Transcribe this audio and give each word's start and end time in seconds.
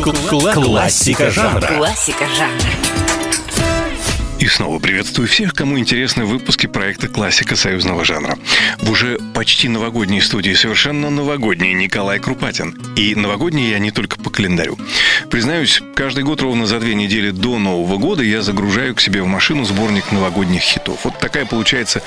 Классика 0.00 1.30
жанра. 1.30 1.66
Классика 1.76 2.24
жанра. 2.36 3.09
И 4.40 4.48
снова 4.48 4.78
приветствую 4.78 5.28
всех, 5.28 5.52
кому 5.52 5.78
интересны 5.78 6.24
выпуски 6.24 6.66
проекта 6.66 7.08
«Классика 7.08 7.56
союзного 7.56 8.06
жанра». 8.06 8.38
В 8.78 8.90
уже 8.90 9.18
почти 9.34 9.68
новогодней 9.68 10.22
студии 10.22 10.54
совершенно 10.54 11.10
новогодний 11.10 11.74
Николай 11.74 12.18
Крупатин. 12.18 12.74
И 12.96 13.14
новогодний 13.14 13.68
я 13.68 13.78
не 13.78 13.90
только 13.90 14.16
по 14.18 14.30
календарю. 14.30 14.78
Признаюсь, 15.28 15.82
каждый 15.94 16.24
год 16.24 16.40
ровно 16.40 16.64
за 16.64 16.80
две 16.80 16.94
недели 16.94 17.32
до 17.32 17.58
Нового 17.58 17.98
года 17.98 18.22
я 18.22 18.40
загружаю 18.40 18.94
к 18.94 19.02
себе 19.02 19.20
в 19.20 19.26
машину 19.26 19.66
сборник 19.66 20.10
новогодних 20.10 20.62
хитов. 20.62 21.00
Вот 21.04 21.18
такая 21.18 21.44
получается 21.44 22.02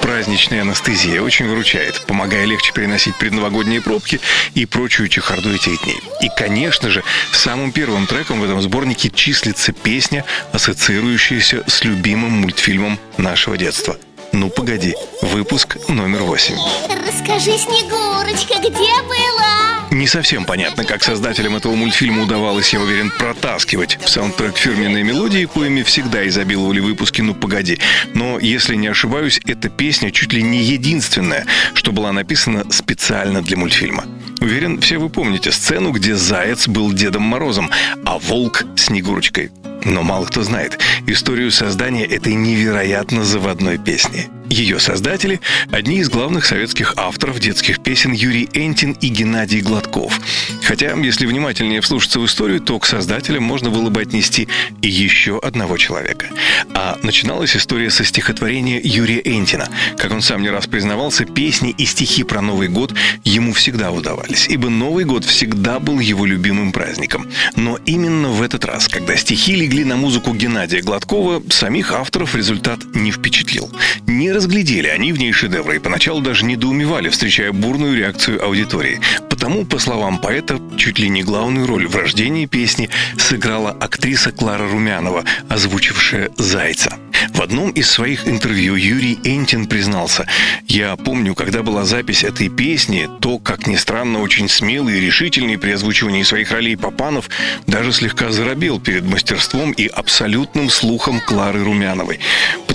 праздничная 0.00 0.62
анестезия. 0.62 1.20
Очень 1.20 1.48
выручает, 1.48 2.00
помогая 2.06 2.46
легче 2.46 2.72
переносить 2.72 3.16
предновогодние 3.16 3.82
пробки 3.82 4.20
и 4.54 4.64
прочую 4.64 5.10
чехарду 5.10 5.54
этих 5.54 5.82
дней. 5.84 6.00
И, 6.22 6.30
конечно 6.34 6.88
же, 6.88 7.02
самым 7.30 7.72
первым 7.72 8.06
треком 8.06 8.40
в 8.40 8.44
этом 8.44 8.62
сборнике 8.62 9.10
числится 9.10 9.72
песня, 9.72 10.24
ассоциирующаяся 10.50 11.62
любимым 11.82 12.42
мультфильмом 12.42 12.98
нашего 13.16 13.56
детства. 13.56 13.96
Ну, 14.32 14.50
погоди. 14.50 14.94
Выпуск 15.22 15.78
номер 15.88 16.22
восемь. 16.22 16.56
Расскажи, 16.88 17.56
Снегурочка, 17.56 18.58
где 18.58 18.92
была? 19.08 19.88
Не 19.90 20.08
совсем 20.08 20.44
понятно, 20.44 20.84
как 20.84 21.04
создателям 21.04 21.54
этого 21.54 21.76
мультфильма 21.76 22.24
удавалось, 22.24 22.72
я 22.72 22.80
уверен, 22.80 23.12
протаскивать 23.16 23.98
в 24.04 24.08
саундтрек 24.08 24.56
фирменные 24.56 25.04
мелодии, 25.04 25.44
коими 25.44 25.82
всегда 25.84 26.26
изобиловали 26.26 26.80
выпуски 26.80 27.20
«Ну, 27.20 27.32
погоди». 27.32 27.78
Но, 28.12 28.40
если 28.40 28.74
не 28.74 28.88
ошибаюсь, 28.88 29.40
эта 29.46 29.68
песня 29.68 30.10
чуть 30.10 30.32
ли 30.32 30.42
не 30.42 30.58
единственная, 30.58 31.46
что 31.74 31.92
была 31.92 32.12
написана 32.12 32.64
специально 32.72 33.40
для 33.40 33.56
мультфильма. 33.56 34.04
Уверен, 34.40 34.80
все 34.80 34.98
вы 34.98 35.10
помните 35.10 35.52
сцену, 35.52 35.92
где 35.92 36.16
Заяц 36.16 36.66
был 36.66 36.92
Дедом 36.92 37.22
Морозом, 37.22 37.70
а 38.04 38.18
Волк— 38.18 38.64
Снегурочкой. 38.76 39.52
Но 39.84 40.02
мало 40.02 40.26
кто 40.26 40.42
знает 40.42 40.78
историю 41.06 41.50
создания 41.50 42.04
этой 42.04 42.34
невероятно 42.34 43.24
заводной 43.24 43.78
песни. 43.78 44.28
Ее 44.48 44.78
создатели– 44.78 45.40
одни 45.70 45.98
из 45.98 46.08
главных 46.08 46.44
советских 46.44 46.94
авторов 46.96 47.40
детских 47.40 47.82
песен 47.82 48.12
Юрий 48.12 48.48
Энтин 48.52 48.92
и 48.92 49.08
Геннадий 49.08 49.60
Гладков. 49.60 50.20
Хотя, 50.64 50.94
если 50.94 51.26
внимательнее 51.26 51.80
вслушаться 51.80 52.20
в 52.20 52.26
историю, 52.26 52.60
то 52.60 52.78
к 52.78 52.86
создателям 52.86 53.42
можно 53.42 53.70
было 53.70 53.90
бы 53.90 54.00
отнести 54.00 54.48
и 54.82 54.88
еще 54.88 55.38
одного 55.38 55.76
человека. 55.76 56.26
А 56.74 56.98
начиналась 57.02 57.56
история 57.56 57.90
со 57.90 58.04
стихотворения 58.04 58.80
Юрия 58.82 59.20
Энтина. 59.24 59.68
Как 59.96 60.12
он 60.12 60.22
сам 60.22 60.42
не 60.42 60.50
раз 60.50 60.66
признавался, 60.66 61.24
песни 61.24 61.74
и 61.76 61.84
стихи 61.84 62.24
про 62.24 62.40
Новый 62.40 62.68
год 62.68 62.94
ему 63.24 63.52
всегда 63.52 63.90
удавались, 63.90 64.48
ибо 64.48 64.70
Новый 64.70 65.04
год 65.04 65.24
всегда 65.24 65.78
был 65.78 66.00
его 66.00 66.24
любимым 66.24 66.72
праздником. 66.72 67.28
Но 67.56 67.78
именно 67.84 68.28
в 68.28 68.42
этот 68.42 68.64
раз, 68.64 68.88
когда 68.88 69.16
стихи 69.16 69.54
легли 69.54 69.84
на 69.84 69.96
музыку 69.96 70.34
Геннадия 70.34 70.80
Гладкова, 70.80 71.42
самих 71.50 71.92
авторов 71.92 72.34
результат 72.34 72.80
не 72.94 73.10
впечатлил. 73.10 73.70
Не 74.14 74.30
разглядели 74.30 74.86
они 74.86 75.12
в 75.12 75.18
ней 75.18 75.32
шедевры 75.32 75.74
и 75.74 75.78
поначалу 75.80 76.20
даже 76.20 76.44
недоумевали, 76.44 77.08
встречая 77.08 77.50
бурную 77.50 77.96
реакцию 77.96 78.44
аудитории. 78.44 79.00
Потому, 79.28 79.64
по 79.64 79.80
словам 79.80 80.18
поэта, 80.18 80.60
чуть 80.76 81.00
ли 81.00 81.08
не 81.08 81.24
главную 81.24 81.66
роль 81.66 81.88
в 81.88 81.96
рождении 81.96 82.46
песни 82.46 82.90
сыграла 83.18 83.72
актриса 83.72 84.30
Клара 84.30 84.68
Румянова, 84.68 85.24
озвучившая 85.48 86.30
«Зайца». 86.36 86.96
В 87.30 87.40
одном 87.40 87.70
из 87.70 87.90
своих 87.90 88.28
интервью 88.28 88.76
Юрий 88.76 89.18
Энтин 89.24 89.66
признался, 89.66 90.26
«Я 90.68 90.94
помню, 90.96 91.34
когда 91.34 91.62
была 91.62 91.84
запись 91.84 92.22
этой 92.22 92.48
песни, 92.48 93.08
то, 93.20 93.38
как 93.38 93.66
ни 93.66 93.76
странно, 93.76 94.20
очень 94.20 94.48
смелый 94.48 94.98
и 94.98 95.00
решительный 95.00 95.58
при 95.58 95.72
озвучивании 95.72 96.22
своих 96.22 96.52
ролей 96.52 96.76
Папанов 96.76 97.28
даже 97.66 97.92
слегка 97.92 98.30
заробел 98.30 98.78
перед 98.78 99.04
мастерством 99.04 99.72
и 99.72 99.86
абсолютным 99.86 100.70
слухом 100.70 101.20
Клары 101.20 101.64
Румяновой, 101.64 102.20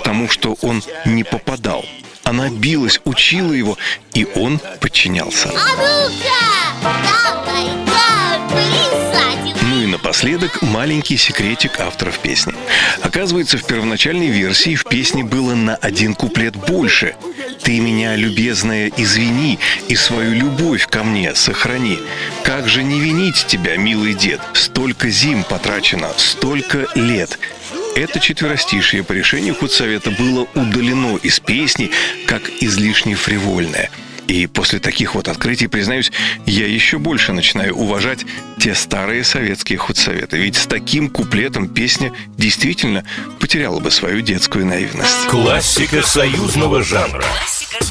потому 0.00 0.30
что 0.30 0.56
он 0.62 0.82
не 1.04 1.24
попадал. 1.24 1.84
Она 2.24 2.48
билась, 2.48 3.00
учила 3.04 3.52
его, 3.52 3.76
и 4.14 4.26
он 4.34 4.58
подчинялся. 4.80 5.50
Ну 9.62 9.82
и 9.82 9.86
напоследок 9.86 10.62
маленький 10.62 11.18
секретик 11.18 11.80
авторов 11.80 12.18
песни. 12.18 12.54
Оказывается, 13.02 13.58
в 13.58 13.64
первоначальной 13.64 14.28
версии 14.28 14.74
в 14.74 14.84
песне 14.84 15.22
было 15.22 15.54
на 15.54 15.76
один 15.76 16.14
куплет 16.14 16.56
больше. 16.56 17.14
«Ты 17.62 17.78
меня, 17.78 18.16
любезная, 18.16 18.90
извини, 18.96 19.58
и 19.88 19.96
свою 19.96 20.32
любовь 20.32 20.86
ко 20.86 21.04
мне 21.04 21.34
сохрани. 21.34 21.98
Как 22.42 22.68
же 22.68 22.82
не 22.82 23.00
винить 23.00 23.46
тебя, 23.46 23.76
милый 23.76 24.14
дед? 24.14 24.40
Столько 24.54 25.10
зим 25.10 25.44
потрачено, 25.44 26.08
столько 26.16 26.86
лет». 26.94 27.38
Это 27.96 28.20
четверостишие 28.20 29.02
по 29.02 29.12
решению 29.12 29.54
худсовета 29.54 30.10
было 30.10 30.46
удалено 30.54 31.16
из 31.16 31.40
песни 31.40 31.90
как 32.26 32.42
излишне 32.60 33.14
фривольное– 33.14 33.90
и 34.30 34.46
после 34.46 34.78
таких 34.78 35.16
вот 35.16 35.26
открытий, 35.26 35.66
признаюсь, 35.66 36.12
я 36.46 36.64
еще 36.64 36.98
больше 36.98 37.32
начинаю 37.32 37.74
уважать 37.74 38.24
те 38.60 38.76
старые 38.76 39.24
советские 39.24 39.78
худсоветы. 39.78 40.38
Ведь 40.38 40.54
с 40.54 40.66
таким 40.66 41.10
куплетом 41.10 41.66
песня 41.66 42.12
действительно 42.38 43.04
потеряла 43.40 43.80
бы 43.80 43.90
свою 43.90 44.20
детскую 44.20 44.66
наивность. 44.66 45.26
Классика 45.28 46.02
союзного 46.02 46.80
жанра. 46.84 47.24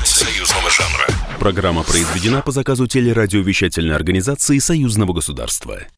союзного 0.05 0.69
жанра. 0.69 1.07
Программа 1.39 1.83
произведена 1.83 2.41
по 2.41 2.51
заказу 2.51 2.87
телерадиовещательной 2.87 3.95
организации 3.95 4.59
Союзного 4.59 5.11
государства. 5.11 5.81